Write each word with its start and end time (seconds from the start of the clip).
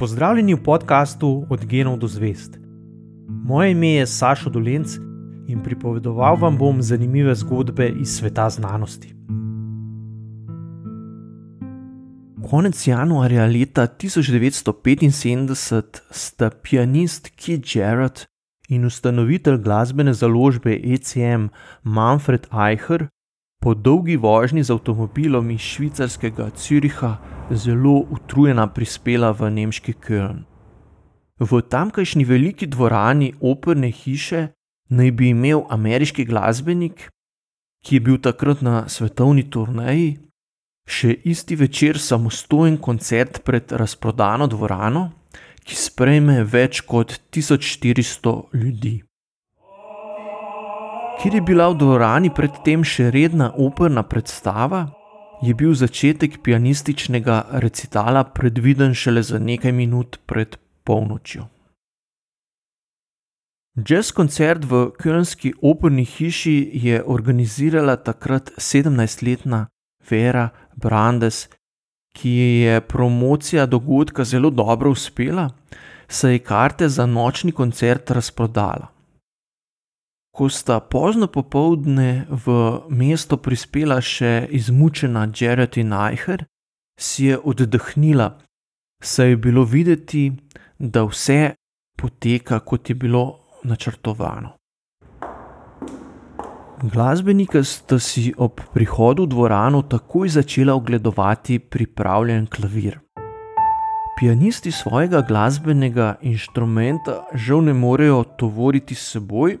Pozdravljeni 0.00 0.54
v 0.54 0.62
podkastu 0.62 1.46
Od 1.50 1.66
genov 1.66 1.98
do 1.98 2.08
zvest. 2.08 2.58
Moje 3.28 3.70
ime 3.70 3.88
je 3.88 4.06
Sašo 4.06 4.50
Dolenc 4.50 4.88
in 5.46 5.62
pripovedoval 5.62 6.36
vam 6.40 6.58
bom 6.58 6.82
zanimive 6.82 7.34
zgodbe 7.34 7.92
iz 8.00 8.16
sveta 8.16 8.50
znanosti. 8.50 9.14
Konec 12.50 12.86
januarja 12.86 13.46
leta 13.46 13.86
1975 13.86 16.00
sta 16.10 16.50
pianist 16.50 17.30
Keith 17.36 17.76
Jarrett 17.76 18.26
in 18.68 18.84
ustanovitelj 18.84 19.58
glasbene 19.58 20.14
založbe 20.14 20.80
ECM 20.84 21.46
Manfred 21.82 22.46
Eicher 22.68 23.06
po 23.62 23.74
dolgi 23.74 24.16
vožnji 24.16 24.62
z 24.62 24.70
avtomobilom 24.70 25.50
iz 25.50 25.60
švicarskega 25.60 26.50
Züricha 26.56 27.16
zelo 27.50 28.06
utrujena 28.10 28.66
prispela 28.66 29.32
v 29.32 29.50
nemški 29.50 29.94
Köln. 29.98 30.44
V 31.40 31.62
tamkajšnji 31.62 32.24
veliki 32.24 32.66
dvorani 32.66 33.32
operne 33.40 33.90
hiše 33.90 34.48
naj 34.90 35.10
bi 35.10 35.30
imel 35.30 35.64
ameriški 35.70 36.24
glasbenik, 36.24 37.08
ki 37.84 37.96
je 37.96 38.00
bil 38.00 38.18
takrat 38.20 38.62
na 38.62 38.88
svetovni 38.88 39.46
turneji, 39.50 40.18
še 40.84 41.14
isti 41.24 41.56
večer 41.56 41.98
samostojen 41.98 42.76
koncert 42.76 43.40
pred 43.44 43.72
razprodano 43.72 44.46
dvorano, 44.50 45.10
ki 45.64 45.76
sprejme 45.76 46.42
več 46.44 46.82
kot 46.84 47.14
1400 47.32 48.34
ljudi. 48.52 49.00
Ker 51.20 51.34
je 51.36 51.40
bila 51.44 51.68
v 51.70 51.78
dvorani 51.80 52.30
predtem 52.32 52.84
še 52.84 53.10
redna 53.12 53.52
operna 53.56 54.02
predstava, 54.02 54.88
je 55.42 55.54
bil 55.54 55.74
začetek 55.74 56.42
pianističnega 56.42 57.46
recitala 57.62 58.24
predviden 58.24 58.94
šele 58.94 59.22
za 59.22 59.38
nekaj 59.38 59.72
minut 59.72 60.18
pred 60.26 60.56
polnočjo. 60.84 61.48
Jazz 63.88 64.12
koncert 64.12 64.64
v 64.64 64.90
Kölnski 64.98 65.52
operni 65.62 66.04
hiši 66.04 66.70
je 66.74 67.02
organizirala 67.06 67.96
takrat 67.96 68.50
17-letna 68.58 69.66
Vera 70.10 70.48
Brandes, 70.76 71.48
ki 72.12 72.30
je 72.66 72.80
promocija 72.80 73.66
dogodka 73.66 74.24
zelo 74.24 74.50
dobro 74.50 74.90
uspela, 74.90 75.48
saj 76.08 76.32
je 76.32 76.38
karte 76.38 76.88
za 76.88 77.06
nočni 77.06 77.52
koncert 77.52 78.10
razprodala. 78.10 78.90
Ko 80.30 80.48
sta 80.48 80.80
pozno 80.80 81.26
popovdne 81.26 82.26
v 82.30 82.46
mesto 82.88 83.36
prispela 83.36 83.98
še 84.00 84.46
izmučena 84.50 85.26
Jared 85.34 85.76
in 85.76 85.92
Eicher, 85.92 86.46
si 87.00 87.26
je 87.26 87.38
oddahnila, 87.38 88.38
saj 89.02 89.34
je 89.34 89.36
bilo 89.36 89.64
videti, 89.64 90.30
da 90.78 91.02
vse 91.04 91.56
poteka, 91.98 92.60
kot 92.60 92.88
je 92.88 92.94
bilo 92.94 93.24
načrtovano. 93.64 94.56
Glasbenika 96.80 97.60
sta 97.64 97.98
si 97.98 98.30
ob 98.38 98.60
prihodu 98.72 99.26
v 99.26 99.34
dvorano 99.34 99.82
takoj 99.82 100.28
začela 100.28 100.72
ogledovati 100.74 101.58
pripravljen 101.58 102.46
klavir. 102.46 103.00
Pianisti 104.16 104.72
svojega 104.72 105.20
glasbenega 105.20 106.14
inštrumenta 106.22 107.26
žal 107.34 107.64
ne 107.64 107.74
morejo 107.76 108.24
tovoriti 108.24 108.94
s 108.94 109.12
seboj, 109.12 109.58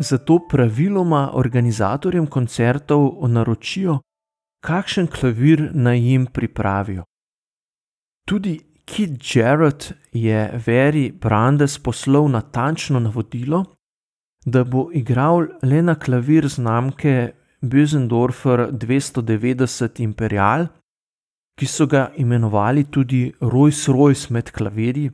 Zato 0.00 0.38
praviloma 0.48 1.30
organizatorjem 1.36 2.26
koncertov 2.26 3.28
naročijo, 3.28 3.98
kakšen 4.64 5.06
klavir 5.06 5.70
naj 5.74 5.98
jim 6.00 6.26
pripravijo. 6.26 7.04
Tudi 8.28 8.58
Kit 8.84 9.20
Jarrett 9.34 9.92
je 10.12 10.60
Veri 10.66 11.12
Brandes 11.12 11.78
poslal 11.78 12.30
natančno 12.30 13.00
navodilo, 13.00 13.64
da 14.44 14.64
bo 14.64 14.88
igral 14.92 15.46
le 15.62 15.82
na 15.82 15.94
klavir 15.94 16.48
znamke 16.48 17.32
Bösendorfer 17.62 18.70
290 18.72 20.00
Imperial, 20.00 20.66
ki 21.58 21.66
so 21.66 21.86
ga 21.86 22.10
imenovali 22.16 22.86
tudi 22.90 23.32
Rolls-Royce 23.40 24.32
med 24.32 24.50
klavirji, 24.50 25.10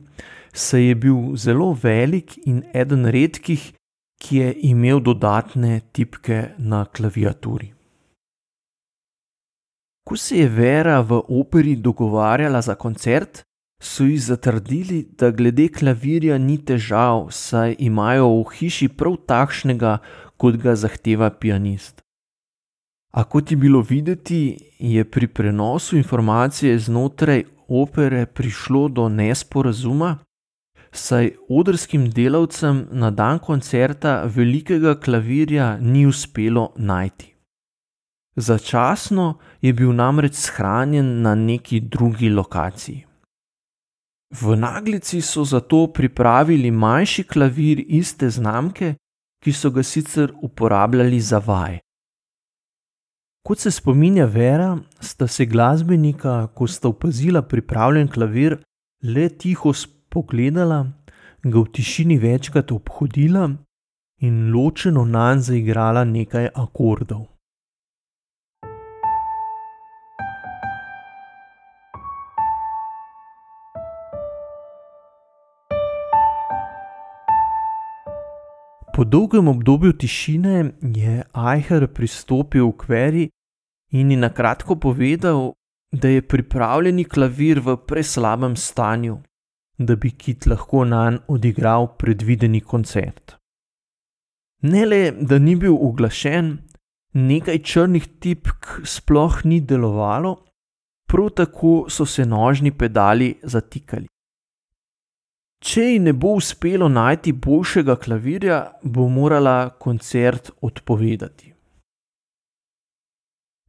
saj 0.53 0.87
je 0.87 0.95
bil 0.95 1.35
zelo 1.35 1.73
velik 1.83 2.37
in 2.45 2.63
eden 2.73 3.05
redkih, 3.05 3.73
ki 4.17 4.37
je 4.37 4.53
imel 4.71 4.99
dodatne 4.99 5.81
tipke 5.91 6.49
na 6.57 6.85
klaviaturi. 6.85 7.73
Ko 10.07 10.15
se 10.15 10.37
je 10.37 10.47
Vera 10.47 11.01
v 11.01 11.19
operi 11.27 11.75
dogovarjala 11.75 12.61
za 12.61 12.75
koncert, 12.75 13.43
so 13.81 14.03
ji 14.03 14.17
zatrdili, 14.17 15.03
da 15.19 15.31
glede 15.31 15.67
klavirja 15.67 16.37
ni 16.37 16.57
težav, 16.57 17.27
saj 17.31 17.75
imajo 17.79 18.29
v 18.39 18.45
hiši 18.57 18.87
prav 18.87 19.17
takšnega, 19.27 19.97
kot 20.37 20.57
ga 20.61 20.75
zahteva 20.75 21.29
pianist. 21.29 22.01
A 23.13 23.23
kot 23.23 23.51
je 23.51 23.57
bilo 23.57 23.81
videti, 23.81 24.57
je 24.79 25.03
pri 25.05 25.27
prenosu 25.27 25.97
informacije 25.97 26.79
znotraj 26.79 27.43
opere 27.67 28.25
prišlo 28.25 28.87
do 28.87 29.09
nesporazuma, 29.09 30.17
saj 30.97 31.31
odrskim 31.49 32.09
delavcem 32.11 32.87
na 32.91 33.11
dan 33.11 33.39
koncerta 33.39 34.23
velikega 34.35 34.95
klavirja 34.99 35.77
ni 35.81 36.05
uspelo 36.05 36.73
najti. 36.75 37.33
Začasno 38.35 39.37
je 39.61 39.73
bil 39.73 39.93
namreč 39.93 40.35
shranjen 40.35 41.21
na 41.21 41.35
neki 41.35 41.79
drugi 41.79 42.29
lokaciji. 42.29 43.05
V 44.41 44.55
naglici 44.55 45.21
so 45.21 45.43
zato 45.43 45.87
pripravili 45.87 46.71
manjši 46.71 47.23
klavir 47.23 47.83
iste 47.87 48.29
znamke, 48.29 48.95
ki 49.43 49.51
so 49.53 49.71
ga 49.71 49.83
sicer 49.83 50.33
uporabljali 50.41 51.19
za 51.19 51.39
vaj. 51.39 51.79
Kot 53.47 53.59
se 53.59 53.71
spominja 53.71 54.25
Vera, 54.25 54.77
sta 54.99 55.27
se 55.27 55.45
glasbenika, 55.45 56.47
ko 56.53 56.67
sta 56.67 56.89
opazila 56.89 57.41
pripravljen 57.41 58.07
klavir, 58.07 58.57
le 59.03 59.29
tiho 59.29 59.73
pogledala, 60.09 60.85
ga 61.43 61.59
v 61.59 61.71
tišini 61.73 62.17
večkrat 62.17 62.71
obhodila 62.71 63.49
in 64.21 64.51
ločeno 64.53 65.05
nanj 65.05 65.39
zaigrala 65.49 66.03
nekaj 66.03 66.49
akordov. 66.55 67.27
Po 78.97 79.03
dolgem 79.05 79.47
obdobju 79.47 79.93
tišine 79.93 80.71
je 80.81 81.23
Eicher 81.53 81.87
pristopil 81.93 82.71
k 82.71 82.89
Veri 82.89 83.29
in 83.93 84.11
ji 84.11 84.17
na 84.17 84.29
kratko 84.33 84.75
povedal, 84.75 85.53
da 85.91 86.07
je 86.07 86.21
pripravljeni 86.21 87.03
klavir 87.03 87.59
v 87.59 87.77
preslabem 87.77 88.55
stanju 88.55 89.19
da 89.77 89.95
bi 89.95 90.11
Kit 90.11 90.45
lahko 90.45 90.85
na 90.85 91.09
njem 91.09 91.19
odigral 91.27 91.87
predvideni 91.97 92.61
koncert. 92.61 93.35
Ne 94.61 94.85
le, 94.85 95.11
da 95.11 95.37
ni 95.39 95.55
bil 95.55 95.73
uglašen, 95.73 96.57
nekaj 97.13 97.61
črnih 97.63 98.07
tipk 98.19 98.79
sploh 98.83 99.45
ni 99.45 99.61
delovalo, 99.61 100.33
prav 101.07 101.29
tako 101.29 101.85
so 101.89 102.05
se 102.05 102.25
nožni 102.25 102.71
pedali 102.71 103.35
zatikali. 103.43 104.07
Če 105.63 105.83
ji 105.83 105.99
ne 105.99 106.13
bo 106.13 106.35
uspelo 106.37 106.87
najti 106.89 107.33
boljšega 107.33 107.95
klavirja, 107.95 108.57
bo 108.83 109.07
morala 109.09 109.69
koncert 109.79 110.51
odpovedati. 110.61 111.53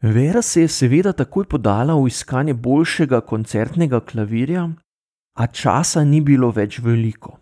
Vera 0.03 0.43
se 0.43 0.61
je 0.61 0.69
seveda 0.69 1.13
takoj 1.13 1.45
podala 1.45 1.95
v 1.95 2.07
iskanje 2.07 2.55
boljšega 2.55 3.21
koncertnega 3.21 4.01
klavirja, 4.01 4.69
a 5.38 5.47
časa 5.47 6.02
ni 6.05 6.19
bilo 6.20 6.50
več 6.50 6.81
veliko. 6.82 7.38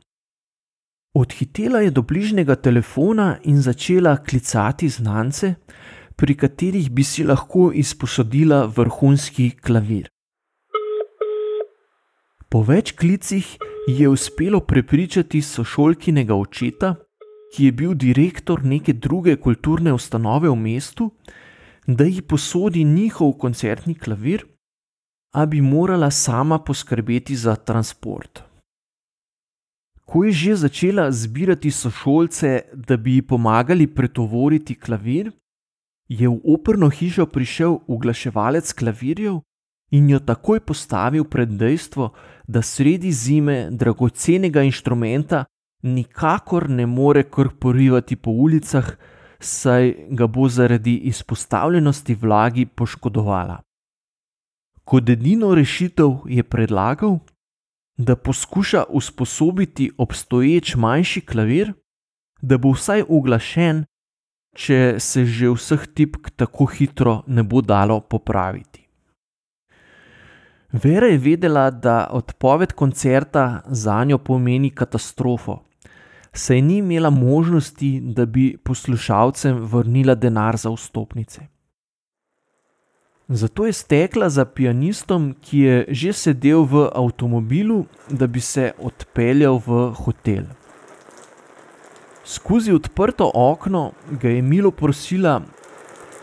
Odhitela 1.16 1.80
je 1.80 1.90
do 1.96 2.02
bližnjega 2.04 2.58
telefona 2.60 3.38
in 3.48 3.62
začela 3.64 4.18
klicati 4.20 4.88
znance, 4.88 5.54
pri 6.16 6.34
katerih 6.36 6.90
bi 6.92 7.04
si 7.04 7.24
lahko 7.24 7.70
izposodila 7.72 8.66
vrhunski 8.76 9.50
klavir. 9.64 10.10
Po 12.52 12.60
več 12.62 12.92
klicih 12.92 13.48
je 13.88 14.08
uspelo 14.08 14.60
prepričati 14.60 15.40
sošolkinega 15.42 16.36
očeta, 16.36 16.94
ki 17.54 17.64
je 17.64 17.72
bil 17.72 17.94
direktor 17.96 18.64
neke 18.64 18.92
druge 18.92 19.38
kulturne 19.40 19.92
ustanove 19.96 20.52
v 20.52 20.56
mestu, 20.56 21.08
da 21.86 22.04
ji 22.04 22.20
posodi 22.20 22.84
njihov 22.84 23.32
koncertni 23.40 23.94
klavir 23.94 24.44
a 25.36 25.46
bi 25.46 25.60
morala 25.60 26.10
sama 26.10 26.58
poskrbeti 26.58 27.36
za 27.36 27.56
transport. 27.56 28.42
Ko 30.04 30.24
je 30.24 30.32
že 30.32 30.56
začela 30.56 31.10
zbirati 31.12 31.70
sošolce, 31.70 32.60
da 32.72 32.96
bi 32.96 33.14
ji 33.14 33.22
pomagali 33.22 33.86
pretovoriti 33.86 34.74
klavir, 34.74 35.32
je 36.08 36.28
v 36.28 36.40
operno 36.54 36.88
hišo 36.88 37.26
prišel 37.26 37.78
uglaševalec 37.86 38.72
klavirjev 38.72 39.40
in 39.90 40.08
jo 40.10 40.18
takoj 40.18 40.60
postavil 40.60 41.24
pred 41.24 41.48
dejstvo, 41.48 42.12
da 42.46 42.62
sredi 42.62 43.12
zime 43.12 43.68
dragocenega 43.70 44.62
inštrumenta 44.62 45.44
nikakor 45.82 46.70
ne 46.70 46.86
more 46.86 47.22
korporivati 47.22 48.16
po 48.16 48.30
ulicah, 48.30 48.96
saj 49.40 49.94
ga 50.08 50.26
bo 50.26 50.48
zaradi 50.48 50.96
izpostavljenosti 50.96 52.14
vlagi 52.14 52.66
poškodovala. 52.66 53.65
Kot 54.86 55.08
edino 55.10 55.50
rešitev 55.54 56.28
je 56.30 56.42
predlagal, 56.46 57.18
da 57.98 58.16
poskuša 58.16 58.84
usposobiti 58.88 59.90
obstoječ 59.98 60.74
manjši 60.76 61.20
klavir, 61.20 61.72
da 62.42 62.58
bo 62.58 62.70
vsaj 62.76 63.02
uglašen, 63.08 63.84
če 64.56 65.00
se 65.02 65.24
že 65.26 65.50
vseh 65.52 65.86
tipk 65.94 66.30
tako 66.36 66.68
hitro 66.70 67.22
ne 67.26 67.42
bo 67.42 67.60
dalo 67.60 68.00
popraviti. 68.00 68.86
Vera 70.72 71.06
je 71.06 71.18
vedela, 71.18 71.70
da 71.70 72.06
odpoved 72.12 72.72
koncerta 72.72 73.62
za 73.66 74.04
njo 74.04 74.18
pomeni 74.18 74.70
katastrofo, 74.70 75.62
saj 76.32 76.62
ni 76.62 76.78
imela 76.78 77.10
možnosti, 77.10 78.00
da 78.00 78.26
bi 78.26 78.56
poslušalcem 78.64 79.58
vrnila 79.72 80.14
denar 80.14 80.56
za 80.56 80.70
vstopnice. 80.70 81.55
Zato 83.28 83.66
je 83.66 83.72
stekla 83.72 84.28
za 84.28 84.44
pianistom, 84.44 85.34
ki 85.42 85.58
je 85.58 85.84
že 85.88 86.12
sedel 86.12 86.62
v 86.62 86.86
avtomobilu, 86.94 87.84
da 88.10 88.26
bi 88.26 88.40
se 88.40 88.72
odpeljal 88.78 89.58
v 89.66 89.90
hotel. 89.94 90.44
Skozi 92.24 92.72
odprto 92.72 93.30
okno 93.34 93.92
ga 94.10 94.28
je 94.28 94.42
Milo 94.42 94.70
prosila, 94.70 95.40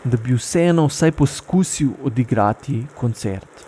da 0.04 0.16
bi 0.16 0.32
vseeno 0.34 0.86
vsaj 0.86 1.12
poskusil 1.12 1.90
odigrati 2.04 2.86
koncert. 2.96 3.64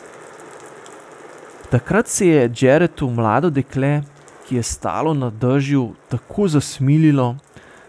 Takrat 1.70 2.08
se 2.08 2.26
je 2.26 2.50
Jaretu 2.60 3.10
mlado 3.10 3.50
dekle, 3.50 4.02
ki 4.48 4.56
je 4.56 4.62
stalo 4.62 5.14
na 5.14 5.30
držju, 5.30 5.92
tako 6.08 6.48
zasmililo, 6.48 7.36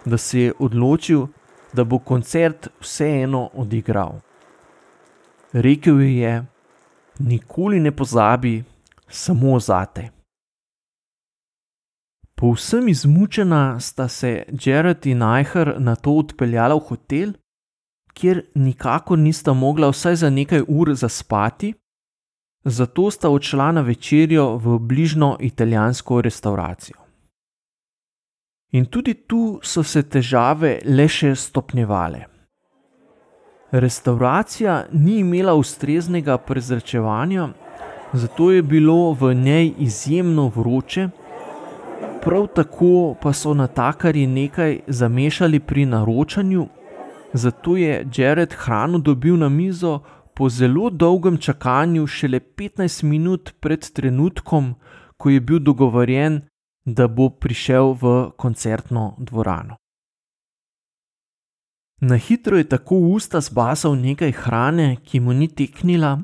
da 0.06 0.18
se 0.18 0.40
je 0.40 0.54
odločil, 0.60 1.28
da 1.74 1.84
bo 1.84 2.00
koncert 2.00 2.68
vseeno 2.82 3.50
odigral. 3.54 4.27
Rekel 5.54 6.02
ji 6.02 6.18
je: 6.18 6.46
Nikoli 7.20 7.80
ne 7.80 7.92
pozabi, 7.92 8.64
samo 9.08 9.60
zate. 9.60 10.10
Povsem 12.36 12.88
izmučena 12.88 13.80
sta 13.80 14.08
se 14.08 14.44
Jared 14.66 15.06
in 15.06 15.18
Najher 15.18 15.76
na 15.80 15.96
to 15.96 16.12
odpeljala 16.12 16.76
v 16.76 16.80
hotel, 16.80 17.34
kjer 18.14 18.44
nikakor 18.56 19.18
nista 19.18 19.54
mogla 19.54 19.90
vsaj 19.90 20.16
za 20.16 20.30
nekaj 20.30 20.62
ur 20.68 20.94
zaspati, 20.94 21.74
zato 22.64 23.12
sta 23.12 23.30
odšla 23.30 23.72
na 23.72 23.82
večerjo 23.82 24.58
v 24.58 24.80
bližnjo 24.80 25.38
italijansko 25.40 26.22
restauracijo. 26.22 26.98
In 28.72 28.86
tudi 28.86 29.14
tu 29.14 29.60
so 29.64 29.84
se 29.84 30.04
težave 30.04 30.80
le 30.86 31.08
še 31.08 31.36
stopnjevale. 31.36 32.37
Restauracija 33.72 34.86
ni 34.92 35.18
imela 35.20 35.54
ustreznega 35.54 36.38
prezračevanja, 36.38 37.50
zato 38.14 38.52
je 38.52 38.62
bilo 38.62 39.14
v 39.14 39.34
njej 39.34 39.74
izjemno 39.78 40.52
vroče, 40.56 41.10
prav 42.24 42.48
tako 42.48 43.16
pa 43.22 43.34
so 43.34 43.54
natakarji 43.54 44.28
nekaj 44.28 44.80
zamešali 44.88 45.60
pri 45.60 45.86
naročanju, 45.86 46.68
zato 47.34 47.78
je 47.78 48.08
Jared 48.16 48.54
hrano 48.54 48.98
dobil 48.98 49.38
na 49.38 49.50
mizo 49.50 50.00
po 50.34 50.50
zelo 50.50 50.90
dolgem 50.90 51.38
čakanju, 51.38 52.08
šele 52.08 52.40
15 52.40 53.04
minut 53.04 53.54
pred 53.60 53.92
trenutkom, 53.94 54.76
ko 55.18 55.30
je 55.30 55.40
bil 55.40 55.60
dogovorjen, 55.60 56.42
da 56.86 57.08
bo 57.08 57.30
prišel 57.30 57.94
v 58.02 58.32
koncertno 58.38 59.16
dvorano. 59.18 59.76
Na 62.02 62.16
hitro 62.16 62.58
je 62.58 62.70
tako 62.70 62.96
v 62.96 63.14
usta 63.18 63.42
zbasal 63.42 63.98
nekaj 63.98 64.32
hrane, 64.32 64.98
ki 65.02 65.20
mu 65.20 65.34
ni 65.34 65.48
teknila, 65.48 66.20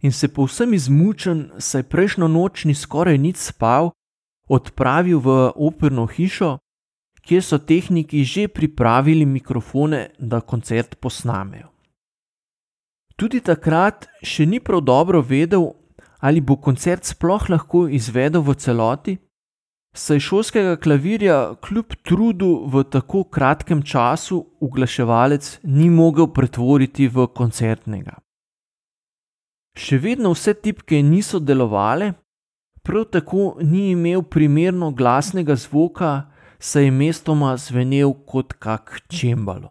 in 0.00 0.12
se 0.12 0.28
povsem 0.28 0.72
izmučen, 0.74 1.50
saj 1.58 1.82
prejšnjo 1.92 2.28
noč 2.28 2.64
ni 2.64 2.74
skoraj 2.74 3.18
nič 3.18 3.36
spal, 3.36 3.92
odpravil 4.48 5.20
v 5.20 5.36
operno 5.56 6.06
hišo, 6.06 6.56
kjer 7.24 7.42
so 7.44 7.58
tehniki 7.58 8.24
že 8.24 8.48
pripravili 8.48 9.26
mikrofone, 9.26 10.10
da 10.18 10.40
koncert 10.40 10.96
posnamejo. 11.00 11.68
Tudi 13.16 13.40
takrat 13.40 14.08
še 14.24 14.46
ni 14.46 14.60
prav 14.60 14.80
dobro 14.80 15.20
vedel, 15.22 15.72
ali 16.20 16.40
bo 16.40 16.56
koncert 16.56 17.04
sploh 17.04 17.48
lahko 17.48 17.86
izvedel 17.88 18.42
v 18.42 18.56
celoti, 18.56 19.18
saj 19.94 20.20
šolskega 20.20 20.76
klavirja 20.76 21.54
kljub 21.62 21.94
trudu 22.02 22.66
v 22.66 22.82
tako 22.90 23.24
kratkem 23.24 23.82
času 23.82 24.46
uglaševalec 24.60 25.58
ni 25.62 25.90
mogel 25.90 26.26
pretvoriti 26.26 27.08
v 27.08 27.26
koncertnega. 27.26 28.18
Še 29.74 29.98
vedno 29.98 30.34
vse 30.34 30.54
tipke 30.54 31.02
niso 31.02 31.38
delovale, 31.38 32.12
prav 32.82 33.06
tako 33.10 33.54
ni 33.62 33.90
imel 33.90 34.22
primerno 34.22 34.90
glasnega 34.90 35.56
zvoka, 35.56 36.30
saj 36.58 36.84
je 36.84 36.90
mestoma 36.90 37.56
zvenel 37.56 38.14
kot 38.26 38.52
kak 38.58 39.00
čembalo. 39.08 39.70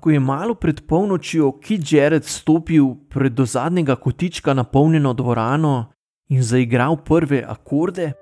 Ko 0.00 0.10
je 0.10 0.20
malo 0.20 0.54
pred 0.54 0.80
polnočjo 0.88 1.58
Kit 1.60 1.92
Jared 1.92 2.24
stopil 2.24 2.94
pred 3.12 3.32
do 3.32 3.44
zadnjega 3.44 3.96
kotička 3.96 4.54
napolnjeno 4.54 5.12
dvorano 5.12 5.93
in 6.28 6.42
zaigral 6.42 6.96
prve 7.04 7.44
akorde, 7.48 8.12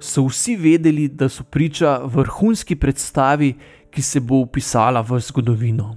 so 0.00 0.24
vsi 0.26 0.56
vedeli, 0.56 1.08
da 1.08 1.28
so 1.28 1.44
priča 1.44 2.00
vrhunski 2.04 2.76
predstavi, 2.76 3.54
ki 3.90 4.02
se 4.02 4.20
bo 4.20 4.40
upisala 4.40 5.00
v 5.00 5.20
zgodovino. 5.20 5.96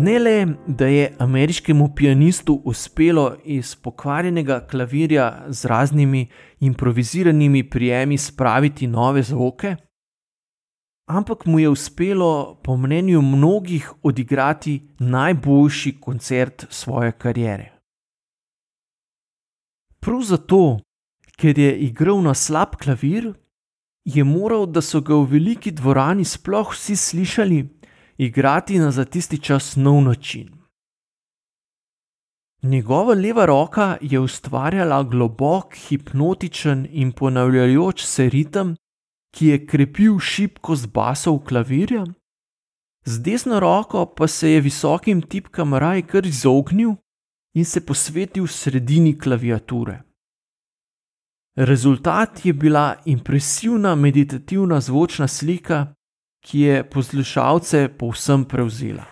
Ne 0.00 0.18
le, 0.18 0.46
da 0.66 0.86
je 0.86 1.16
ameriškemu 1.18 1.94
pianistu 1.94 2.54
uspelo 2.64 3.36
iz 3.44 3.74
pokvarjenega 3.76 4.66
klavirja 4.66 5.44
z 5.48 5.66
raznimi 5.66 6.28
improviziranimi 6.60 7.70
prijemi 7.70 8.18
spraviti 8.18 8.86
nove 8.86 9.22
zvoke, 9.22 9.76
ampak 11.08 11.46
mu 11.46 11.60
je 11.60 11.68
uspelo, 11.68 12.60
po 12.64 12.76
mnenju 12.76 13.22
mnogih, 13.22 13.92
odigrati 14.02 14.88
najboljši 14.98 16.00
koncert 16.00 16.66
svoje 16.70 17.12
kariere. 17.12 17.72
Prav 20.00 20.22
zato, 20.22 20.78
ker 21.36 21.58
je 21.58 21.76
igral 21.78 22.22
na 22.22 22.34
slab 22.34 22.76
klavir, 22.82 23.34
je 24.04 24.24
moral, 24.24 24.66
da 24.66 24.80
so 24.80 25.00
ga 25.00 25.14
v 25.14 25.28
veliki 25.34 25.70
dvorani 25.70 26.24
sploh 26.24 26.72
vsi 26.72 26.96
slišali 26.96 27.79
igrati 28.22 28.78
na 28.78 28.90
za 28.90 29.04
tisti 29.04 29.38
čas 29.38 29.76
nov 29.76 30.02
način. 30.02 30.48
Njegova 32.62 33.14
leva 33.14 33.46
roka 33.46 33.96
je 34.00 34.20
ustvarjala 34.20 35.02
globok, 35.02 35.74
hipnotičen 35.74 36.86
in 36.90 37.12
ponavljajoč 37.12 38.04
se 38.04 38.28
ritem, 38.28 38.74
ki 39.34 39.46
je 39.46 39.66
krepil 39.66 40.18
šibkost 40.18 40.92
basov 40.92 41.38
klavirja, 41.38 42.04
z 43.04 43.22
desno 43.22 43.60
roko 43.60 44.06
pa 44.16 44.26
se 44.26 44.50
je 44.50 44.60
visokim 44.60 45.22
tipkam 45.22 45.74
raj 45.74 46.02
kar 46.02 46.26
izognil 46.26 46.90
in 47.54 47.64
se 47.64 47.86
posvetil 47.86 48.46
sredini 48.46 49.18
klaviature. 49.18 50.02
Rezultat 51.56 52.44
je 52.44 52.52
bila 52.52 52.96
impresivna 53.04 53.94
meditativna 53.94 54.80
zvočna 54.80 55.28
slika, 55.28 55.94
ki 56.40 56.60
je 56.60 56.84
poslušalce 56.84 57.88
povsem 57.98 58.44
prevzela. 58.44 59.04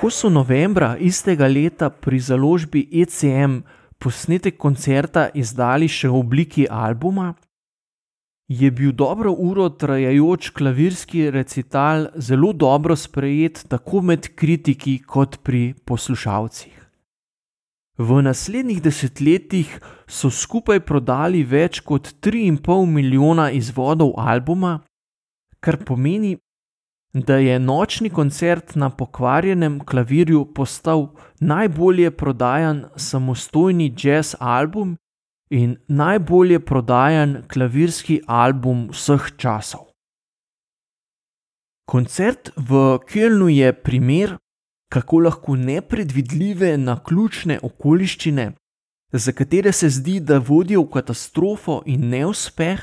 Ko 0.00 0.08
so 0.10 0.30
novembra 0.32 0.96
istega 0.96 1.46
leta 1.46 1.90
pri 1.90 2.20
založbi 2.20 2.86
ECM 3.02 3.60
posnetek 3.98 4.56
koncerta 4.56 5.28
izdali 5.34 5.88
še 5.88 6.08
v 6.08 6.20
obliki 6.22 6.64
albuma, 6.64 7.34
je 8.48 8.70
bil 8.70 8.92
dobro 8.92 9.30
uro 9.32 9.68
trajajoč 9.68 10.50
klavirski 10.50 11.28
recital 11.30 12.08
zelo 12.16 12.52
dobro 12.52 12.96
sprejet 12.96 13.64
tako 13.68 14.00
med 14.02 14.32
kritiki 14.34 14.98
kot 15.06 15.38
pri 15.44 15.74
poslušalcih. 15.84 16.79
V 17.98 18.22
naslednjih 18.22 18.82
desetletjih 18.82 19.72
so 20.08 20.30
skupaj 20.30 20.80
prodali 20.80 21.42
več 21.44 21.80
kot 21.80 22.14
3,5 22.22 22.86
milijona 22.86 23.50
izvodov 23.50 24.14
albuma, 24.16 24.80
kar 25.60 25.76
pomeni, 25.84 26.38
da 27.12 27.36
je 27.36 27.58
nočni 27.58 28.10
koncert 28.10 28.74
na 28.74 28.90
pokvarjenem 28.90 29.80
klavirju 29.84 30.44
postal 30.54 31.08
najbolje 31.40 32.10
prodajan 32.10 32.84
samostojni 32.96 33.94
jazz 34.02 34.34
album 34.40 34.96
in 35.50 35.76
najbolje 35.88 36.60
prodajan 36.60 37.42
klavirski 37.48 38.20
album 38.26 38.88
vseh 38.94 39.30
časov. 39.36 39.90
Koncert 41.90 42.52
v 42.56 42.98
Kölnu 43.02 43.48
je 43.50 43.72
primer, 43.72 44.36
kako 44.90 45.20
lahko 45.26 45.56
nepredvidljive 45.56 46.74
naključne 46.78 47.60
okoliščine, 47.62 48.52
za 49.12 49.32
katere 49.32 49.72
se 49.72 49.90
zdi, 49.90 50.20
da 50.20 50.38
vodijo 50.38 50.82
v 50.82 50.90
katastrofo 50.96 51.80
in 51.86 52.08
neuspeh, 52.10 52.82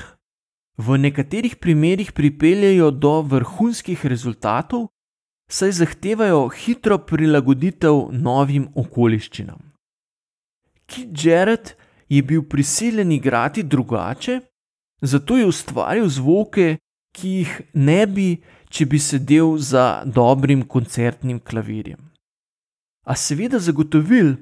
v 0.78 0.98
nekaterih 0.98 1.56
primerjih 1.56 2.12
pripeljejo 2.12 2.90
do 2.90 3.20
vrhunskih 3.22 4.06
rezultatov, 4.06 4.88
saj 5.48 5.72
zahtevajo 5.80 6.48
hitro 6.48 6.98
prilagoditev 6.98 8.08
novim 8.12 8.68
okoliščinam. 8.74 9.60
Kit 10.88 11.24
Jarrett 11.24 11.74
je 12.08 12.22
bil 12.22 12.42
prisiljen 12.48 13.12
igrati 13.12 13.62
drugače, 13.62 14.40
zato 15.00 15.36
je 15.36 15.46
ustvaril 15.46 16.08
zvoke, 16.08 16.76
ki 17.12 17.28
jih 17.28 17.60
ne 17.74 18.06
bi, 18.06 18.28
če 18.68 18.86
bi 18.86 18.98
sedel 18.98 19.56
za 19.58 20.02
dobrim 20.04 20.62
koncertnim 20.62 21.40
klavirjem. 21.40 22.00
A 23.08 23.16
seveda 23.16 23.58
zagotovil, 23.58 24.34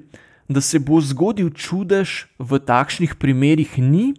da 0.49 0.61
se 0.61 0.79
bo 0.79 0.99
zgodil 1.01 1.49
čudež 1.55 2.27
v 2.39 2.59
takšnih 2.59 3.15
primerih 3.15 3.77
ni, 3.79 4.13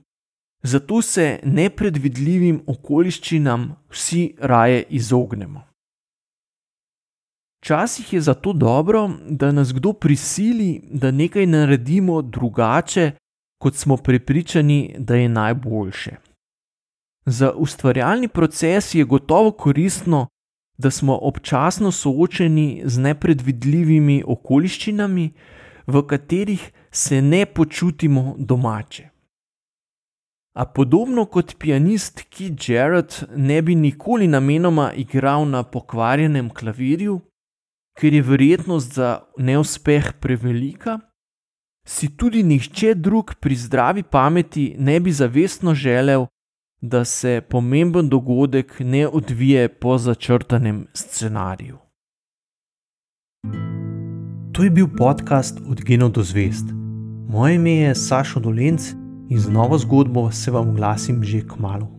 zato 0.63 1.03
se 1.03 1.41
nepredvidljivim 1.45 2.63
okoliščinam 2.67 3.75
vsi 3.93 4.35
raje 4.41 4.85
izognemo. 4.89 5.65
Včasih 7.63 8.13
je 8.13 8.21
zato 8.21 8.53
dobro, 8.53 9.11
da 9.29 9.53
nas 9.53 9.73
kdo 9.73 9.93
prisili, 9.93 10.81
da 10.91 11.11
nekaj 11.11 11.47
naredimo 11.47 12.23
drugače, 12.23 13.13
kot 13.59 13.75
smo 13.75 13.97
prepričani, 13.97 14.95
da 14.99 15.17
je 15.17 15.29
najboljše. 15.29 16.17
Za 17.29 17.53
ustvarjalni 17.53 18.29
proces 18.29 18.95
je 18.95 19.05
gotovo 19.05 19.51
koristno, 19.51 20.27
da 20.79 20.91
smo 20.91 21.19
občasno 21.23 21.91
soočeni 21.93 22.83
z 22.85 23.01
nepredvidljivimi 23.01 24.23
okoliščinami, 24.27 25.33
v 25.87 26.03
katerih 26.07 26.71
se 26.91 27.23
ne 27.23 27.47
počutimo 27.47 28.35
domače. 28.39 29.09
A 30.57 30.65
podobno 30.67 31.25
kot 31.25 31.57
pianist 31.59 32.23
Keith 32.31 32.71
Jarrett 32.71 33.25
ne 33.37 33.63
bi 33.63 33.75
nikoli 33.75 34.27
namenoma 34.27 34.93
igral 34.93 35.45
na 35.49 35.63
pokvarjenem 35.63 36.49
klavirju, 36.51 37.21
ker 38.01 38.15
je 38.15 38.23
verjetnost 38.23 38.95
za 38.95 39.21
neuspeh 39.37 40.13
prevelika, 40.21 40.99
si 41.87 42.09
tudi 42.17 42.43
nihče 42.43 42.95
drug 42.95 43.35
pri 43.41 43.57
zdravi 43.57 44.03
pameti 44.03 44.75
ne 44.79 45.01
bi 45.01 45.13
zavestno 45.13 45.75
želel, 45.75 46.27
da 46.81 47.05
se 47.05 47.41
pomemben 47.49 48.09
dogodek 48.09 48.81
ne 48.81 49.09
odvije 49.09 49.69
po 49.69 49.99
začrtanem 49.99 50.87
scenariju. 50.95 51.79
To 54.53 54.65
je 54.65 54.71
bil 54.71 54.87
podcast 54.97 55.61
Od 55.69 55.81
Geno 55.85 56.09
do 56.09 56.23
Zvest. 56.23 56.65
Moje 57.29 57.55
ime 57.55 57.71
je 57.71 57.95
Sašo 57.95 58.41
Dolenc 58.41 58.93
in 59.31 59.39
z 59.39 59.49
novo 59.49 59.79
zgodbo 59.79 60.31
se 60.31 60.51
vam 60.51 60.69
oglasim 60.69 61.25
že 61.25 61.41
k 61.41 61.59
malu. 61.59 61.98